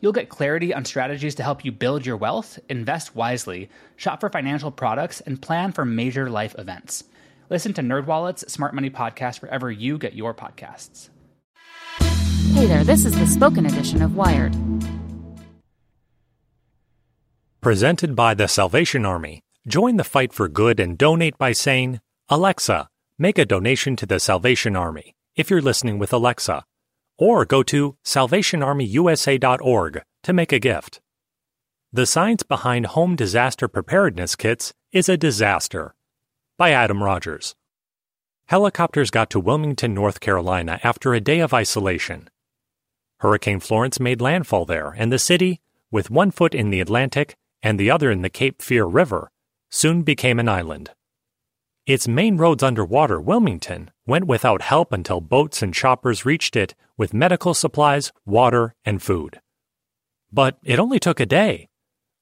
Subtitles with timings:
[0.00, 4.28] You'll get clarity on strategies to help you build your wealth, invest wisely, shop for
[4.28, 7.04] financial products, and plan for major life events.
[7.48, 11.08] Listen to NerdWallet's Smart Money Podcast wherever you get your podcasts.
[12.52, 14.54] Hey there, this is the spoken edition of Wired.
[17.60, 19.40] Presented by the Salvation Army.
[19.66, 24.20] Join the fight for good and donate by saying, Alexa, make a donation to the
[24.20, 26.64] Salvation Army if you're listening with Alexa.
[27.18, 31.00] Or go to salvationarmyusa.org to make a gift.
[31.92, 35.94] The science behind home disaster preparedness kits is a disaster
[36.58, 37.54] by Adam Rogers.
[38.46, 42.28] Helicopters got to Wilmington, North Carolina after a day of isolation.
[43.20, 47.80] Hurricane Florence made landfall there, and the city, with one foot in the Atlantic and
[47.80, 49.30] the other in the Cape Fear River,
[49.70, 50.90] soon became an island.
[51.86, 57.14] Its main roads underwater, Wilmington, went without help until boats and choppers reached it with
[57.14, 59.40] medical supplies, water, and food.
[60.32, 61.68] But it only took a day.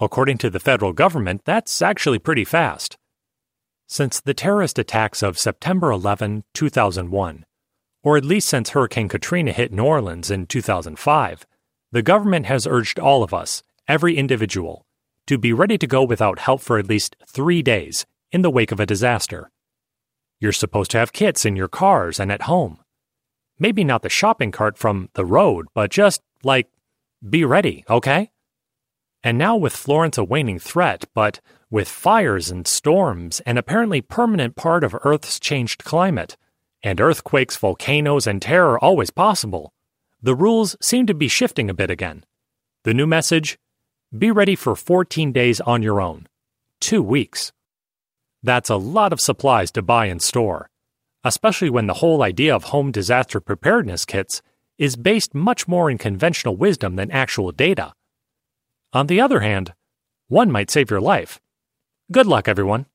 [0.00, 2.96] According to the federal government, that's actually pretty fast.
[3.86, 7.44] Since the terrorist attacks of September 11, 2001,
[8.02, 11.46] or at least since Hurricane Katrina hit New Orleans in 2005,
[11.92, 14.86] the government has urged all of us, every individual,
[15.26, 18.72] to be ready to go without help for at least three days in the wake
[18.72, 19.50] of a disaster.
[20.38, 22.78] You're supposed to have kits in your cars and at home.
[23.58, 26.68] Maybe not the shopping cart from the road, but just, like,
[27.28, 28.30] be ready, okay?
[29.22, 34.56] And now with Florence a waning threat, but with fires and storms, an apparently permanent
[34.56, 36.36] part of Earth's changed climate,
[36.82, 39.74] and earthquakes, volcanoes, and terror always possible,
[40.22, 42.24] the rules seem to be shifting a bit again.
[42.84, 43.58] The new message
[44.16, 46.26] be ready for 14 days on your own.
[46.80, 47.52] Two weeks.
[48.42, 50.70] That's a lot of supplies to buy and store,
[51.24, 54.42] especially when the whole idea of home disaster preparedness kits
[54.78, 57.92] is based much more in conventional wisdom than actual data.
[58.92, 59.74] On the other hand,
[60.28, 61.40] one might save your life
[62.12, 62.86] Good luck, everyone.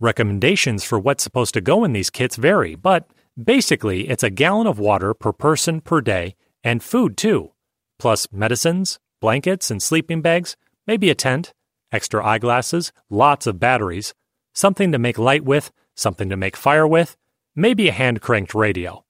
[0.00, 3.08] Recommendations for what's supposed to go in these kits vary, but
[3.42, 7.52] basically it's a gallon of water per person per day and food too,
[7.98, 11.54] plus medicines, blankets, and sleeping bags, maybe a tent,
[11.90, 14.12] extra eyeglasses, lots of batteries,
[14.58, 17.16] something to make light with, something to make fire with,
[17.54, 19.04] maybe a hand cranked radio.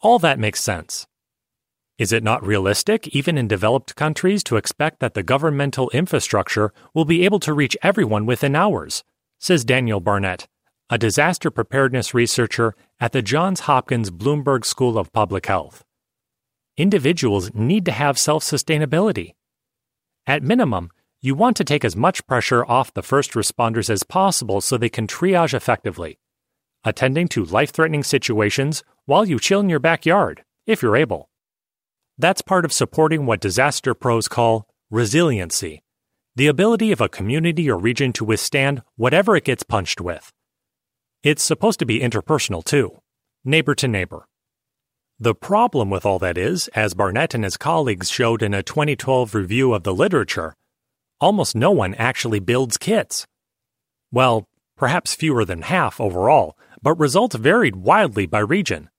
[0.00, 1.08] All that makes sense.
[1.98, 7.04] Is it not realistic, even in developed countries, to expect that the governmental infrastructure will
[7.04, 9.02] be able to reach everyone within hours?
[9.40, 10.46] Says Daniel Barnett,
[10.88, 15.84] a disaster preparedness researcher at the Johns Hopkins Bloomberg School of Public Health.
[16.76, 19.34] Individuals need to have self sustainability.
[20.24, 20.90] At minimum,
[21.22, 24.88] you want to take as much pressure off the first responders as possible so they
[24.88, 26.18] can triage effectively,
[26.84, 31.30] attending to life threatening situations while you chill in your backyard, if you're able.
[32.18, 35.82] That's part of supporting what disaster pros call resiliency
[36.34, 40.32] the ability of a community or region to withstand whatever it gets punched with.
[41.22, 43.02] It's supposed to be interpersonal too,
[43.44, 44.26] neighbor to neighbor.
[45.20, 49.34] The problem with all that is, as Barnett and his colleagues showed in a 2012
[49.34, 50.54] review of the literature,
[51.22, 53.26] almost no one actually builds kits.
[54.10, 54.46] Well,
[54.76, 58.90] perhaps fewer than half overall, but results varied wildly by region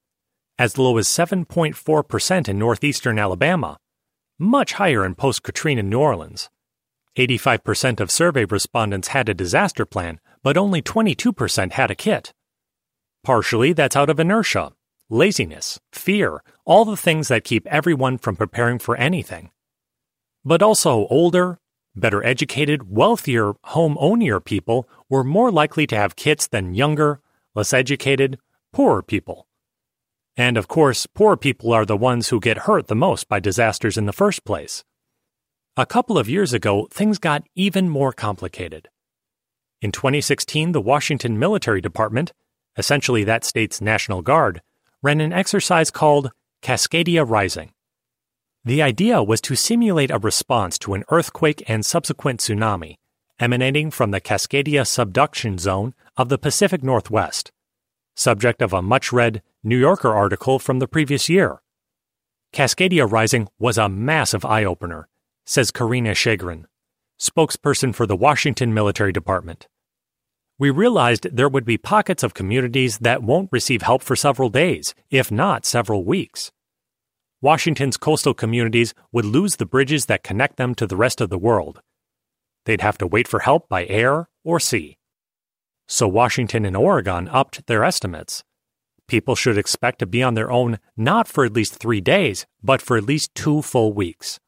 [0.58, 3.78] as low as 7.4% in northeastern Alabama,
[4.38, 6.50] much higher in post Katrina New Orleans.
[7.18, 12.34] 85% of survey respondents had a disaster plan, but only 22% had a kit.
[13.24, 14.74] Partially, that's out of inertia,
[15.10, 19.52] laziness, fear, all the things that keep everyone from preparing for anything.
[20.44, 21.60] But also, older,
[21.96, 27.20] better educated, wealthier, home ownier people were more likely to have kits than younger,
[27.56, 28.40] less educated,
[28.72, 29.48] poorer people.
[30.36, 33.98] And of course, poor people are the ones who get hurt the most by disasters
[33.98, 34.84] in the first place.
[35.78, 38.90] A couple of years ago, things got even more complicated.
[39.82, 42.34] In 2016, the Washington Military Department,
[42.78, 44.62] essentially that state's National Guard,
[45.02, 46.32] ran an exercise called
[46.62, 47.74] Cascadia Rising.
[48.66, 52.98] The idea was to simulate a response to an earthquake and subsequent tsunami
[53.40, 57.52] emanating from the Cascadia subduction zone of the Pacific Northwest,
[58.16, 61.62] subject of a much read New Yorker article from the previous year.
[62.54, 65.08] Cascadia Rising was a massive eye opener,
[65.46, 66.66] says Karina Shagren,
[67.20, 69.68] spokesperson for the Washington Military Department.
[70.60, 74.94] We realized there would be pockets of communities that won't receive help for several days,
[75.10, 76.52] if not several weeks.
[77.44, 81.38] Washington's coastal communities would lose the bridges that connect them to the rest of the
[81.38, 81.82] world.
[82.64, 84.98] They'd have to wait for help by air or sea.
[85.86, 88.46] So Washington and Oregon upped their estimates.
[89.10, 92.82] People should expect to be on their own not for at least three days, but
[92.82, 94.40] for at least two full weeks.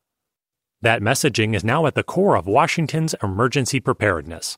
[0.82, 4.58] That messaging is now at the core of Washington's emergency preparedness.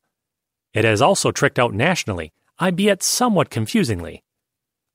[0.75, 4.23] It has also tricked out nationally, albeit somewhat confusingly.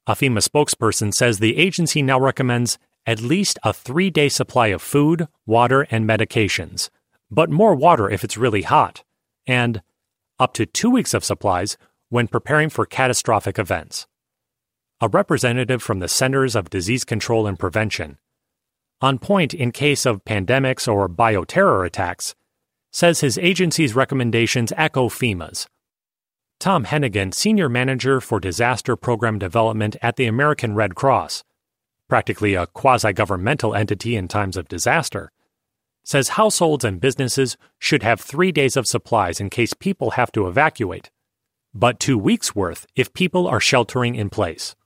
[0.06, 4.82] A FEMA spokesperson says the agency now recommends at least a three day supply of
[4.82, 6.90] food, water, and medications,
[7.31, 9.02] but more water if it's really hot,
[9.46, 9.82] and
[10.38, 11.76] up to two weeks of supplies
[12.08, 14.06] when preparing for catastrophic events.
[15.00, 18.19] A representative from the Centers of Disease Control and Prevention,
[19.00, 22.37] on point in case of pandemics or bioterror attacks,
[22.93, 25.66] says his agency's recommendations echo FEMA's.
[26.60, 31.43] Tom Hennigan, Senior Manager for Disaster Program Development at the American Red Cross,
[32.12, 35.32] practically a quasi governmental entity in times of disaster,
[36.05, 40.47] says households and businesses should have three days of supplies in case people have to
[40.47, 41.11] evacuate,
[41.73, 44.76] but two weeks' worth if people are sheltering in place.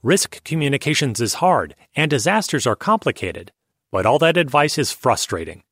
[0.00, 3.50] Risk communications is hard and disasters are complicated,
[3.90, 5.64] but all that advice is frustrating.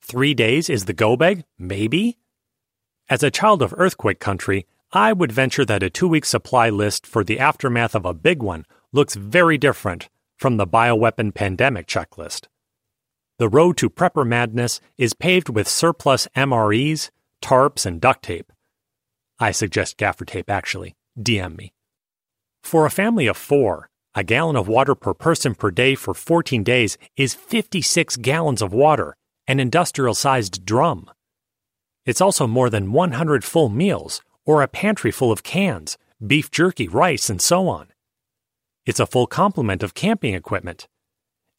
[0.00, 1.42] Three days is the go bag?
[1.58, 2.16] Maybe?
[3.08, 7.08] As a child of earthquake country, I would venture that a two week supply list
[7.08, 12.46] for the aftermath of a big one looks very different from the bioweapon pandemic checklist.
[13.38, 17.10] The road to prepper madness is paved with surplus MREs,
[17.42, 18.52] tarps, and duct tape.
[19.38, 20.94] I suggest gaffer tape, actually.
[21.18, 21.72] DM me.
[22.62, 26.62] For a family of four, a gallon of water per person per day for 14
[26.62, 29.16] days is 56 gallons of water,
[29.46, 31.10] an industrial sized drum.
[32.04, 36.88] It's also more than 100 full meals, or a pantry full of cans, beef jerky,
[36.88, 37.89] rice, and so on.
[38.90, 40.88] It's a full complement of camping equipment.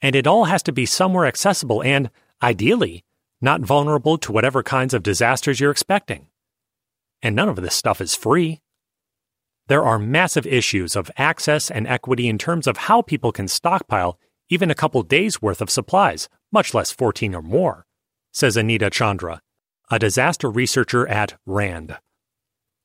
[0.02, 2.10] And it all has to be somewhere accessible and,
[2.44, 3.06] ideally,
[3.40, 6.28] not vulnerable to whatever kinds of disasters you're expecting.
[7.22, 8.60] And none of this stuff is free.
[9.68, 14.20] There are massive issues of access and equity in terms of how people can stockpile
[14.50, 17.86] even a couple days' worth of supplies, much less 14 or more,
[18.34, 19.42] says Anita Chandra,
[19.90, 21.98] a disaster researcher at RAND.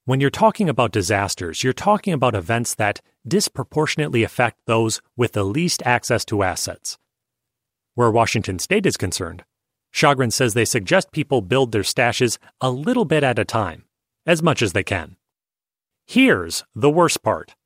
[0.06, 5.42] When you're talking about disasters, you're talking about events that disproportionately affect those with the
[5.42, 6.96] least access to assets.
[7.96, 9.42] Where Washington state is concerned,
[9.92, 13.84] Shagren says they suggest people build their stashes a little bit at a time,
[14.24, 15.16] as much as they can.
[16.06, 17.56] Here's the worst part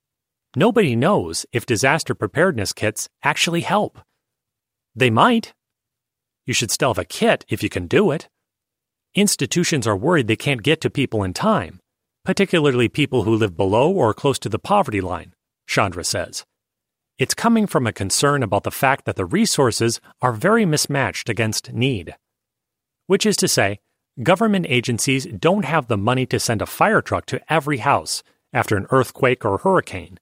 [0.56, 3.98] nobody knows if disaster preparedness kits actually help.
[4.96, 5.52] They might.
[6.46, 8.30] You should still have a kit if you can do it.
[9.14, 11.80] Institutions are worried they can't get to people in time
[12.24, 15.34] particularly people who live below or close to the poverty line,
[15.66, 16.44] Chandra says.
[17.18, 21.72] It's coming from a concern about the fact that the resources are very mismatched against
[21.72, 22.16] need.
[23.06, 23.80] Which is to say,
[24.22, 28.22] government agencies don't have the money to send a fire truck to every house
[28.52, 30.18] after an earthquake or hurricane.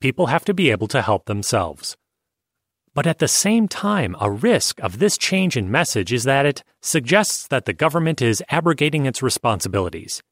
[0.00, 1.96] People have to be able to help themselves.
[2.94, 6.64] But at the same time, a risk of this change in message is that it
[6.82, 10.22] suggests that the government is abrogating its responsibilities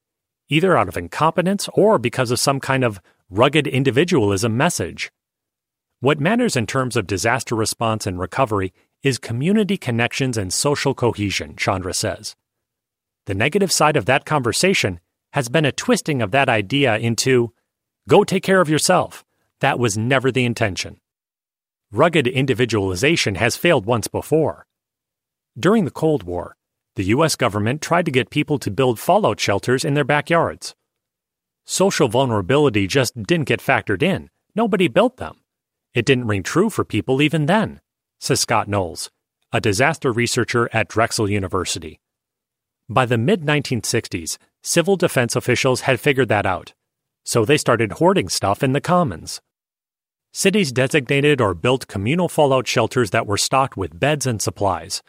[0.49, 3.01] either out of incompetence or because of some kind of
[3.31, 5.11] rugged individualism message.
[6.01, 11.57] What matters in terms of disaster response and recovery is community connections and social cohesion,
[11.57, 12.37] Chandra says.
[13.27, 15.01] The negative side of that conversation
[15.33, 17.53] has been a twisting of that idea into
[18.09, 19.25] go take care of yourself.
[19.61, 20.99] That was never the intention.
[21.91, 24.67] Rugged individualization has failed once before.
[25.59, 26.57] During the Cold War,
[26.99, 27.37] the U.S.
[27.37, 30.75] government tried to get people to build fallout shelters in their backyards.
[31.65, 34.31] Social vulnerability just didn't get factored in.
[34.57, 35.37] Nobody built them.
[35.95, 37.81] It didn't ring true for people even then,
[38.19, 39.13] says Scott Knowles,
[39.53, 42.01] a disaster researcher at Drexel University.
[42.89, 46.75] By the mid 1960s, civil defense officials had figured that out,
[47.25, 49.41] so they started hoarding stuff in the commons.
[50.33, 55.01] Cities designated or built communal fallout shelters that were stocked with beds and supplies.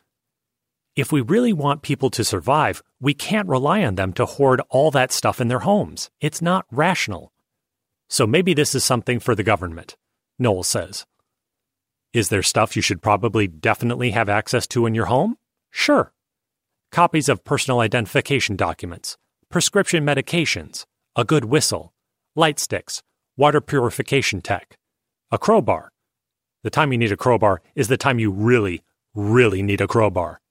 [1.00, 4.92] If we really want people to survive, we can't rely on them to hoard all
[4.92, 6.10] that stuff in their homes.
[6.20, 7.32] It's not rational.
[8.10, 9.96] So maybe this is something for the government,
[10.38, 11.06] Knowles says.
[12.12, 15.38] Is there stuff you should probably definitely have access to in your home?
[15.72, 16.12] Sure.
[16.92, 21.94] Copies of personal identification documents, prescription medications, a good whistle,
[22.36, 23.04] light sticks,
[23.38, 24.78] water purification tech,
[25.32, 25.94] a crowbar.
[26.64, 28.84] The time you need a crowbar is the time you really,
[29.16, 30.42] really need a crowbar.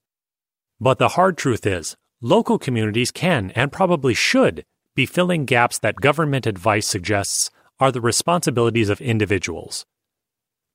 [0.81, 4.63] But the hard truth is, local communities can and probably should
[4.95, 9.85] be filling gaps that government advice suggests are the responsibilities of individuals.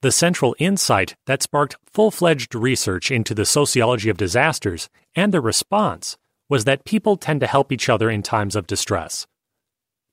[0.02, 5.40] The central insight that sparked full fledged research into the sociology of disasters and the
[5.40, 6.18] response
[6.48, 9.26] was that people tend to help each other in times of distress.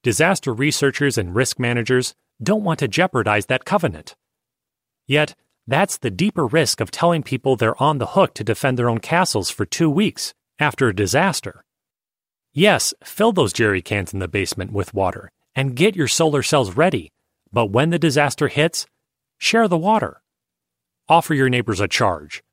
[0.03, 4.15] Disaster researchers and risk managers don't want to jeopardize that covenant.
[5.05, 5.35] Yet,
[5.71, 8.99] that's the deeper risk of telling people they're on the hook to defend their own
[8.99, 11.63] castles for two weeks after a disaster.
[12.53, 16.75] Yes, fill those jerry cans in the basement with water and get your solar cells
[16.75, 17.11] ready,
[17.51, 18.85] but when the disaster hits,
[19.43, 20.21] Share the water.
[21.09, 22.43] Offer your neighbors a charge.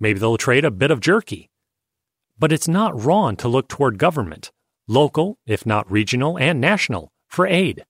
[0.00, 1.50] Maybe they'll trade a bit of jerky.
[2.38, 4.50] But it's not wrong to look toward government,
[4.86, 7.84] local, if not regional, and national, for aid.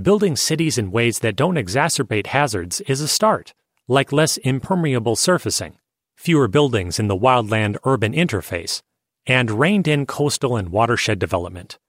[0.00, 3.52] Building cities in ways that don't exacerbate hazards is a start,
[3.88, 5.76] like less impermeable surfacing,
[6.16, 8.80] fewer buildings in the wildland urban interface,
[9.26, 11.80] and reined in coastal and watershed development.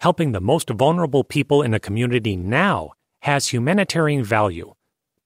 [0.00, 4.72] Helping the most vulnerable people in a community now has humanitarian value,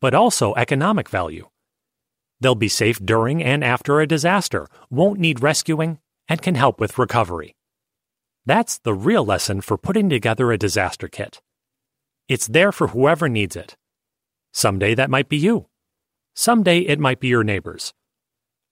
[0.00, 1.50] but also economic value.
[2.40, 6.98] They'll be safe during and after a disaster, won't need rescuing, and can help with
[6.98, 7.54] recovery.
[8.44, 11.40] That's the real lesson for putting together a disaster kit.
[12.32, 13.76] It's there for whoever needs it.
[14.54, 15.66] Someday that might be you.
[16.34, 17.92] Someday it might be your neighbors.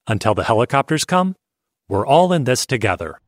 [0.07, 1.37] Until the helicopters come,
[1.87, 3.21] we're all in this together.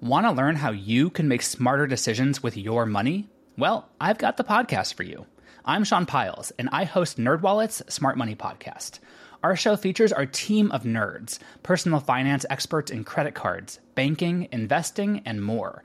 [0.00, 3.28] Want to learn how you can make smarter decisions with your money?
[3.56, 5.26] Well, I've got the podcast for you.
[5.64, 8.98] I'm Sean Pyles, and I host NerdWallet's Smart Money Podcast.
[9.44, 15.22] Our show features our team of nerds, personal finance experts in credit cards, banking, investing,
[15.24, 15.84] and more.